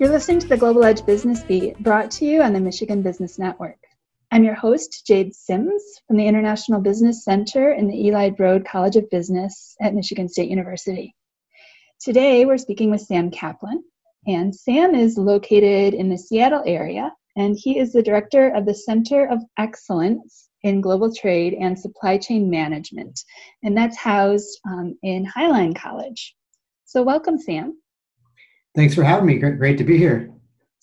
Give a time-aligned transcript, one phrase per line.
[0.00, 3.38] You're listening to the Global Edge Business Beat brought to you on the Michigan Business
[3.38, 3.76] Network.
[4.30, 8.96] I'm your host, Jade Sims from the International Business Center in the Eli Broad College
[8.96, 11.14] of Business at Michigan State University.
[12.00, 13.84] Today, we're speaking with Sam Kaplan,
[14.26, 18.74] and Sam is located in the Seattle area, and he is the director of the
[18.74, 23.20] Center of Excellence in Global Trade and Supply Chain Management,
[23.62, 26.34] and that's housed um, in Highline College.
[26.86, 27.76] So, welcome, Sam.
[28.74, 29.38] Thanks for having me.
[29.38, 30.30] Great, great to be here.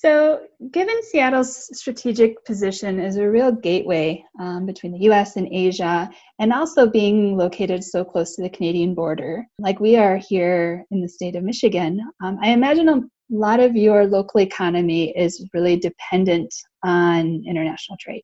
[0.00, 6.08] So, given Seattle's strategic position as a real gateway um, between the US and Asia,
[6.38, 11.00] and also being located so close to the Canadian border, like we are here in
[11.00, 15.76] the state of Michigan, um, I imagine a lot of your local economy is really
[15.76, 16.54] dependent
[16.84, 18.22] on international trade.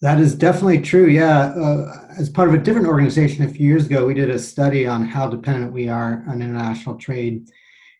[0.00, 1.08] That is definitely true.
[1.08, 1.52] Yeah.
[1.54, 4.86] Uh, as part of a different organization a few years ago, we did a study
[4.86, 7.50] on how dependent we are on international trade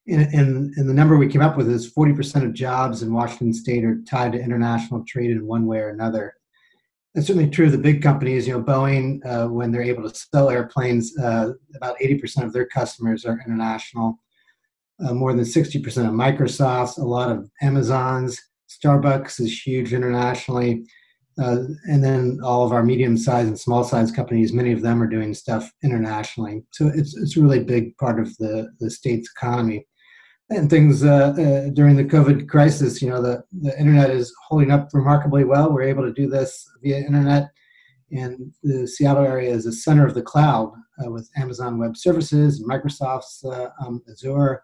[0.06, 3.84] and, and, the number we came up with is 40% of jobs in Washington state
[3.84, 6.34] are tied to international trade in one way or another.
[7.14, 8.46] That's certainly true of the big companies.
[8.46, 12.66] You know, Boeing, uh, when they're able to sell airplanes, uh, about 80% of their
[12.66, 14.18] customers are international.
[15.04, 20.84] Uh, more than 60% of Microsoft's, a lot of Amazon's, Starbucks is huge internationally.
[21.40, 25.32] Uh, and then all of our medium-sized and small-sized companies, many of them are doing
[25.32, 26.62] stuff internationally.
[26.72, 29.86] So it's it's a really big part of the the state's economy
[30.50, 33.00] and things uh, uh, during the COVID crisis.
[33.00, 35.72] You know, the, the internet is holding up remarkably well.
[35.72, 37.50] We're able to do this via internet,
[38.10, 42.60] and the Seattle area is a center of the cloud uh, with Amazon Web Services
[42.60, 44.62] and Microsoft's uh, um, Azure.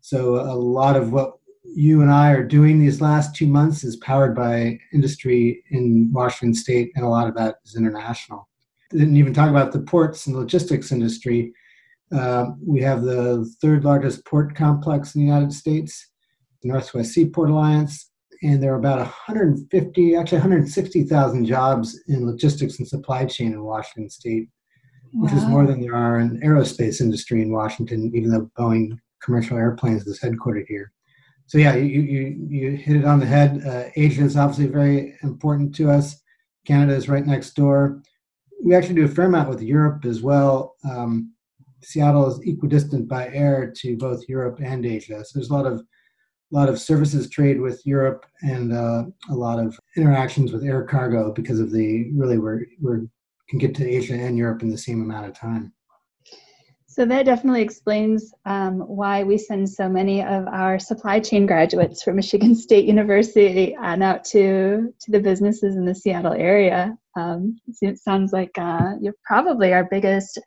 [0.00, 3.96] So a lot of what you and I are doing these last two months is
[3.96, 8.48] powered by industry in Washington State, and a lot of that is international.
[8.90, 11.54] Didn't even talk about the ports and logistics industry
[12.12, 16.10] uh, we have the third largest port complex in the United States,
[16.62, 18.10] the Northwest Seaport Alliance,
[18.42, 24.10] and there are about 150, actually 160,000 jobs in logistics and supply chain in Washington
[24.10, 24.48] State,
[25.12, 25.24] wow.
[25.24, 29.56] which is more than there are in aerospace industry in Washington, even though Boeing commercial
[29.56, 30.92] airplanes is headquartered here.
[31.46, 33.62] So yeah, you, you, you hit it on the head.
[33.64, 36.20] Uh, Asia is obviously very important to us.
[36.66, 38.02] Canada is right next door.
[38.64, 40.76] We actually do a fair amount with Europe as well.
[40.88, 41.31] Um,
[41.82, 45.24] Seattle is equidistant by air to both Europe and Asia.
[45.24, 45.82] So there's a lot of
[46.52, 50.84] a lot of services trade with Europe and uh, a lot of interactions with air
[50.84, 53.08] cargo because of the really we're we
[53.48, 55.72] can get to Asia and Europe in the same amount of time.
[56.92, 62.02] So that definitely explains um, why we send so many of our supply chain graduates
[62.02, 66.94] from Michigan State University on out to to the businesses in the Seattle area.
[67.16, 70.38] Um, it sounds like uh, you're probably our biggest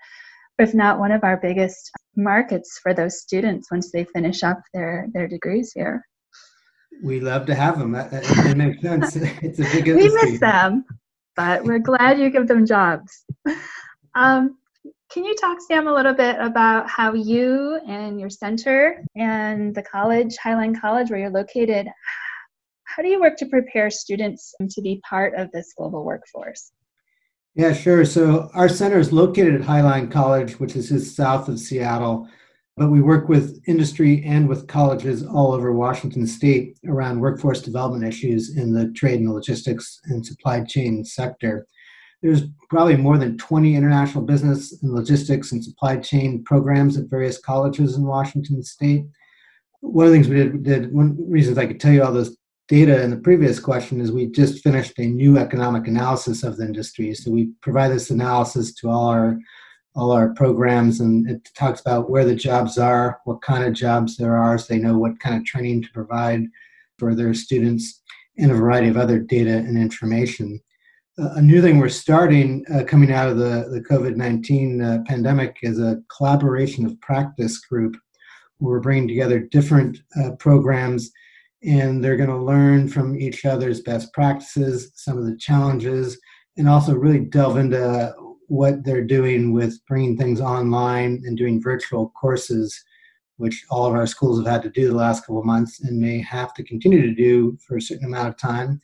[0.60, 5.08] if not one of our biggest markets for those students once they finish up their,
[5.14, 6.06] their degrees here.
[7.04, 7.94] We love to have them.
[7.96, 9.16] It, makes sense.
[9.42, 9.96] It's a big industry.
[9.96, 10.86] We miss them,
[11.36, 13.26] but we're glad you give them jobs.
[14.16, 14.58] Um,
[15.12, 19.84] can you talk, Sam, a little bit about how you and your center and the
[19.84, 21.88] college, Highline College, where you're located,
[22.84, 26.72] how do you work to prepare students to be part of this global workforce?
[27.56, 28.04] Yeah, sure.
[28.04, 32.28] So our center is located at Highline College, which is just south of Seattle,
[32.76, 38.04] but we work with industry and with colleges all over Washington state around workforce development
[38.04, 41.66] issues in the trade and logistics and supply chain sector.
[42.22, 47.40] There's probably more than 20 international business and logistics and supply chain programs at various
[47.40, 49.06] colleges in Washington state.
[49.80, 52.36] One of the things we did, did one reasons I could tell you all those
[52.68, 56.66] data in the previous question is we just finished a new economic analysis of the
[56.66, 57.14] industry.
[57.14, 59.38] So we provide this analysis to all our
[59.98, 64.18] all our programs and it talks about where the jobs are, what kind of jobs
[64.18, 66.42] there are, so they know what kind of training to provide
[67.00, 68.02] for their students,
[68.38, 70.59] and a variety of other data and information.
[71.18, 75.03] Uh, a new thing we're starting uh, coming out of the, the COVID 19 uh,
[75.06, 77.96] pandemic is a collaboration of practice group.
[78.59, 81.09] We're bringing together different uh, programs
[81.66, 86.20] and they're going to learn from each other's best practices, some of the challenges,
[86.58, 88.14] and also really delve into
[88.47, 92.79] what they're doing with bringing things online and doing virtual courses,
[93.38, 96.00] which all of our schools have had to do the last couple of months and
[96.00, 98.79] may have to continue to do for a certain amount of time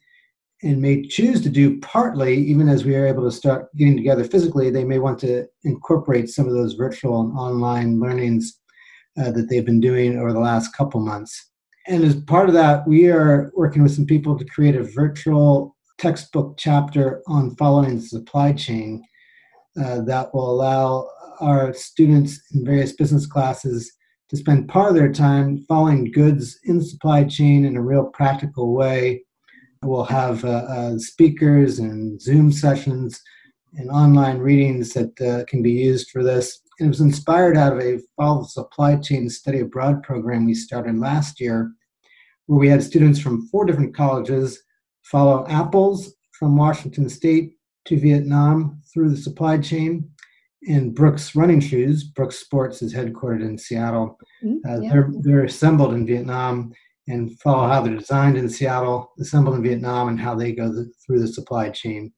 [0.63, 4.23] and may choose to do partly, even as we are able to start getting together
[4.23, 8.59] physically, they may want to incorporate some of those virtual and online learnings
[9.19, 11.50] uh, that they've been doing over the last couple months
[11.91, 15.75] and as part of that, we are working with some people to create a virtual
[15.97, 19.03] textbook chapter on following the supply chain
[19.77, 21.09] uh, that will allow
[21.41, 23.91] our students in various business classes
[24.29, 28.05] to spend part of their time following goods in the supply chain in a real
[28.05, 29.21] practical way.
[29.83, 33.21] We'll have uh, uh, speakers and Zoom sessions
[33.73, 36.61] and online readings that uh, can be used for this.
[36.79, 40.53] And it was inspired out of a follow the supply chain study abroad program we
[40.53, 41.73] started last year,
[42.47, 44.61] where we had students from four different colleges
[45.03, 47.53] follow apples from Washington State
[47.85, 50.09] to Vietnam through the supply chain.
[50.67, 54.19] And Brooks Running Shoes, Brooks Sports is headquartered in Seattle.
[54.43, 54.69] Mm-hmm.
[54.69, 54.89] Uh, yeah.
[54.91, 56.71] they're, they're assembled in Vietnam
[57.07, 60.71] and follow how they're designed in Seattle, assembled in Vietnam, and how they go
[61.05, 62.13] through the supply chain.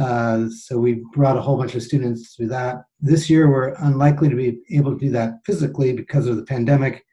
[0.00, 2.82] Uh, so we brought a whole bunch of students through that.
[3.00, 7.04] This year, we're unlikely to be able to do that physically because of the pandemic,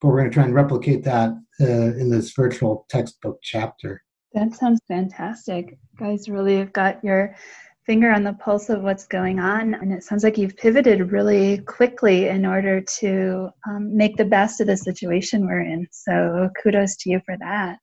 [0.00, 4.02] but we're going to try and replicate that uh, in this virtual textbook chapter.
[4.32, 5.70] That sounds fantastic.
[5.70, 7.34] You guys really have got your
[7.86, 11.58] finger on the pulse of what's going on, and it sounds like you've pivoted really
[11.58, 15.86] quickly in order to um, make the best of the situation we're in.
[15.90, 17.78] So kudos to you for that.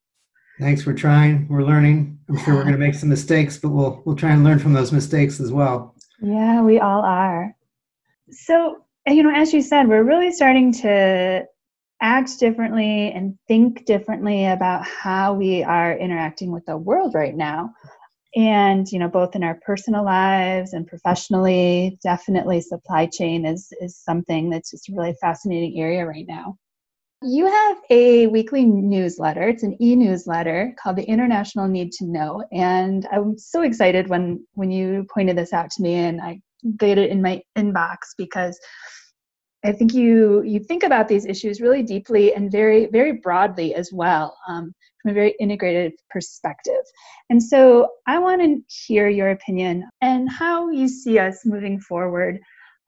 [0.60, 0.86] Thanks.
[0.86, 1.48] We're trying.
[1.50, 2.18] We're learning.
[2.30, 4.74] I'm sure we're going to make some mistakes, but we'll we'll try and learn from
[4.74, 5.94] those mistakes as well.
[6.22, 7.56] Yeah, we all are.
[8.32, 11.46] So, you know, as you said, we're really starting to
[12.02, 17.74] act differently and think differently about how we are interacting with the world right now.
[18.36, 23.98] And, you know, both in our personal lives and professionally, definitely supply chain is is
[23.98, 26.58] something that's just a really fascinating area right now.
[27.24, 29.48] You have a weekly newsletter.
[29.48, 34.70] It's an e-newsletter called the International Need to Know, and I'm so excited when when
[34.70, 36.40] you pointed this out to me, and I
[36.76, 38.60] got it in my inbox because
[39.68, 43.92] I think you you think about these issues really deeply and very very broadly as
[43.92, 46.84] well um, from a very integrated perspective.
[47.30, 52.40] And so I want to hear your opinion and how you see us moving forward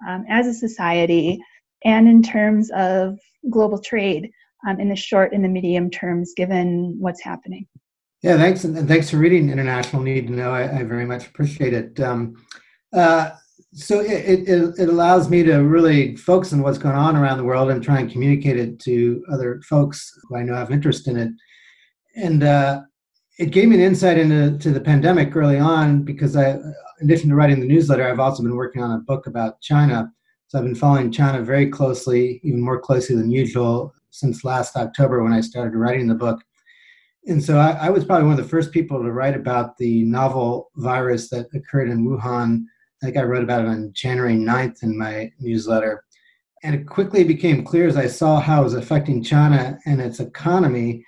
[0.07, 1.39] um, as a society
[1.83, 4.31] and in terms of global trade
[4.67, 7.67] um, in the short and the medium terms, given what's happening.
[8.21, 10.51] Yeah, thanks, and thanks for reading International Need to Know.
[10.51, 11.99] I, I very much appreciate it.
[12.01, 12.35] Um,
[12.91, 13.31] uh,
[13.73, 17.43] so it, it, it, allows me to really focus on what's going on around the
[17.43, 21.17] world and try and communicate it to other folks who I know have interest in
[21.17, 21.29] it.
[22.15, 22.81] And uh,
[23.37, 26.73] it gave me an insight into to the pandemic early on because I, in
[27.03, 30.11] addition to writing the newsletter, I've also been working on a book about China
[30.49, 35.23] so I've been following China very closely, even more closely than usual, since last October
[35.23, 36.41] when I started writing the book.
[37.27, 40.03] And so I, I was probably one of the first people to write about the
[40.05, 42.63] novel virus that occurred in Wuhan.
[43.01, 46.03] I think I wrote about it on January 9th in my newsletter.
[46.63, 50.19] And it quickly became clear as I saw how it was affecting China and its
[50.19, 51.05] economy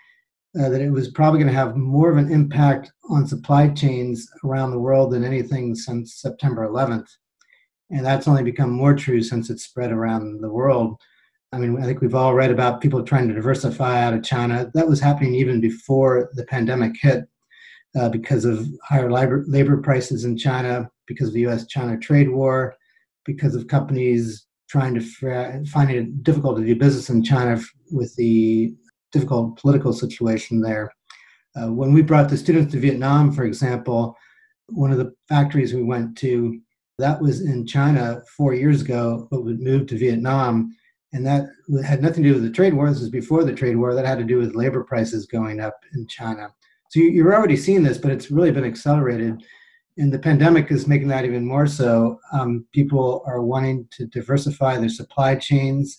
[0.60, 4.30] uh, that it was probably going to have more of an impact on supply chains
[4.44, 7.08] around the world than anything since September 11th
[7.92, 11.00] and that's only become more true since it's spread around the world.
[11.52, 14.72] I mean, I think we've all read about people trying to diversify out of China.
[14.74, 17.26] That was happening even before the pandemic hit
[18.00, 22.30] uh, because of higher labor, labor prices in China, because of the US China trade
[22.30, 22.75] war,
[23.25, 27.62] because of companies trying to f- finding it difficult to do business in China
[27.92, 28.74] with the
[29.12, 30.92] difficult political situation there.
[31.56, 34.16] Uh, when we brought the students to Vietnam, for example,
[34.68, 36.60] one of the factories we went to
[36.98, 40.74] that was in China four years ago, but would move to Vietnam.
[41.13, 41.48] And that
[41.84, 42.89] had nothing to do with the trade war.
[42.89, 43.94] This was before the trade war.
[43.94, 46.48] That had to do with labor prices going up in China.
[46.91, 49.44] So you're already seeing this, but it's really been accelerated.
[49.98, 52.19] And the pandemic is making that even more so.
[52.31, 55.98] Um, people are wanting to diversify their supply chains.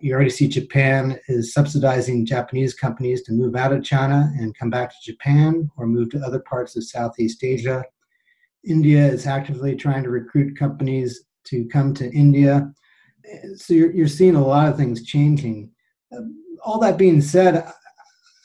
[0.00, 4.70] You already see Japan is subsidizing Japanese companies to move out of China and come
[4.70, 7.84] back to Japan or move to other parts of Southeast Asia.
[8.64, 12.72] India is actively trying to recruit companies to come to India.
[13.56, 15.70] So you're, you're seeing a lot of things changing.
[16.64, 17.70] all that being said,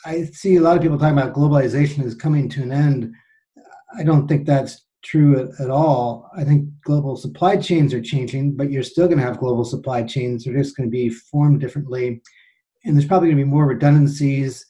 [0.05, 3.13] I see a lot of people talking about globalization is coming to an end.
[3.97, 6.29] I don't think that's true at, at all.
[6.35, 10.03] I think global supply chains are changing, but you're still going to have global supply
[10.03, 10.43] chains.
[10.43, 12.21] They're just going to be formed differently.
[12.83, 14.65] And there's probably going to be more redundancies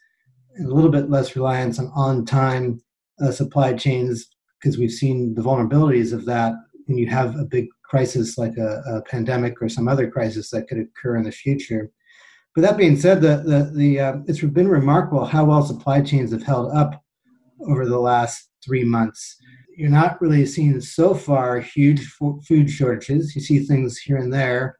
[0.55, 2.81] and a little bit less reliance on on time
[3.21, 4.27] uh, supply chains
[4.59, 6.53] because we've seen the vulnerabilities of that
[6.85, 10.67] when you have a big crisis like a, a, pandemic or some other crisis that
[10.67, 11.89] could occur in the future.
[12.55, 16.31] But that being said, the, the, the uh, it's been remarkable how well supply chains
[16.31, 17.01] have held up
[17.67, 19.37] over the last three months.
[19.77, 22.05] You're not really seeing so far huge
[22.47, 23.35] food shortages.
[23.35, 24.77] You see things here and there.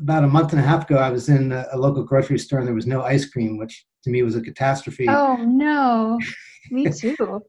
[0.00, 2.58] About a month and a half ago, I was in a, a local grocery store
[2.60, 5.06] and there was no ice cream, which to me was a catastrophe.
[5.08, 6.18] Oh no,
[6.70, 7.42] me too.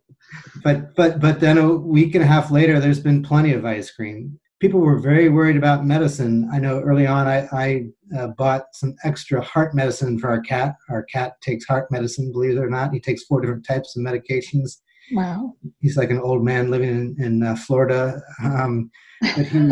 [0.63, 3.91] but but but then a week and a half later, there's been plenty of ice
[3.91, 4.39] cream.
[4.59, 6.49] people were very worried about medicine.
[6.51, 7.85] I know early on I, I
[8.17, 10.75] uh, bought some extra heart medicine for our cat.
[10.89, 12.93] Our cat takes heart medicine, believe it or not.
[12.93, 14.77] He takes four different types of medications.
[15.11, 15.55] Wow.
[15.79, 18.21] He's like an old man living in, in uh, Florida.
[18.43, 19.69] Um, but he,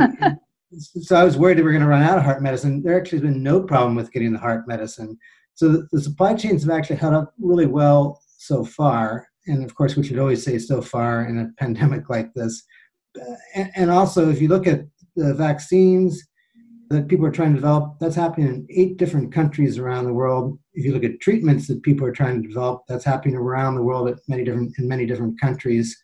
[0.78, 2.84] so I was worried we are going to run out of heart medicine.
[2.84, 5.18] There actually has been no problem with getting the heart medicine.
[5.54, 9.28] So the, the supply chains have actually held up really well so far.
[9.48, 12.64] And of course, we should always say so far in a pandemic like this.
[13.56, 14.82] And, and also, if you look at
[15.16, 16.24] the vaccines
[16.90, 20.58] that people are trying to develop, that's happening in eight different countries around the world.
[20.74, 23.84] If you look at treatments that people are trying to develop, that's happening around the
[23.84, 25.98] world at many different in many different countries.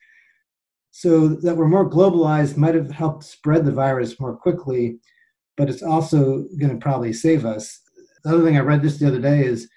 [0.91, 4.99] So that we're more globalized might have helped spread the virus more quickly,
[5.57, 7.79] but it's also going to probably save us.
[8.23, 9.67] The other thing I read this the other day is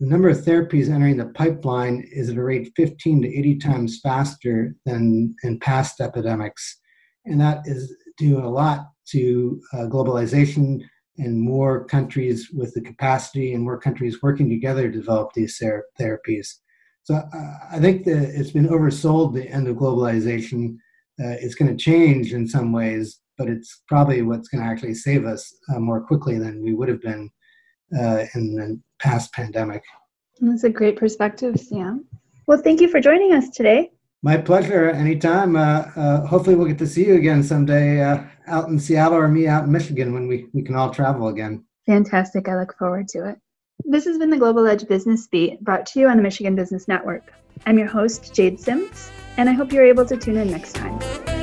[0.00, 4.00] the number of therapies entering the pipeline is at a rate 15 to 80 times
[4.02, 6.80] faster than in past epidemics.
[7.24, 10.82] And that is due a lot to uh, globalization
[11.18, 15.86] and more countries with the capacity and more countries working together to develop these ther-
[16.00, 16.48] therapies.
[17.04, 20.76] So uh, I think that it's been oversold the end of globalization.
[21.20, 24.94] Uh, it's going to change in some ways, but it's probably what's going to actually
[24.94, 27.30] save us uh, more quickly than we would have been
[27.96, 29.82] uh, in the past pandemic.
[30.40, 32.06] That's a great perspective, Sam.
[32.46, 33.92] Well, thank you for joining us today.
[34.22, 34.90] My pleasure.
[34.90, 35.54] Anytime.
[35.54, 38.00] Uh, uh, hopefully, we'll get to see you again someday
[38.46, 41.64] out in Seattle or me out in Michigan when we, we can all travel again.
[41.86, 42.48] Fantastic.
[42.48, 43.38] I look forward to it.
[43.84, 46.88] This has been the Global Edge Business Beat brought to you on the Michigan Business
[46.88, 47.32] Network.
[47.66, 51.33] I'm your host, Jade Sims, and I hope you're able to tune in next time.